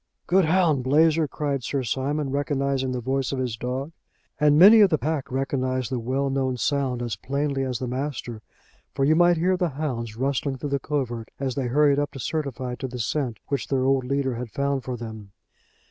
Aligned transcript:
'""Good 0.25 0.45
hound, 0.45 0.83
Blazer," 0.83 1.27
cried 1.27 1.63
Sir 1.63 1.83
Simon, 1.83 2.31
recognising 2.31 2.91
the 2.91 3.01
voice 3.01 3.31
of 3.31 3.37
his 3.37 3.55
dog. 3.55 3.91
And 4.39 4.57
many 4.57 4.81
of 4.81 4.89
the 4.89 4.97
pack 4.97 5.31
recognised 5.31 5.91
the 5.91 5.99
well 5.99 6.31
known 6.31 6.57
sound 6.57 7.03
as 7.03 7.15
plainly 7.15 7.63
as 7.63 7.77
the 7.77 7.85
master, 7.87 8.41
for 8.95 9.05
you 9.05 9.15
might 9.15 9.37
hear 9.37 9.55
the 9.57 9.69
hounds 9.69 10.17
rustling 10.17 10.57
through 10.57 10.71
the 10.71 10.79
covert 10.79 11.29
as 11.39 11.53
they 11.53 11.67
hurried 11.67 11.99
up 11.99 12.09
to 12.13 12.19
certify 12.19 12.73
to 12.79 12.87
the 12.87 12.97
scent 12.97 13.37
which 13.49 13.67
their 13.67 13.83
old 13.85 14.03
leader 14.03 14.33
had 14.33 14.49
found 14.49 14.83
for 14.83 14.97
them. 14.97 15.33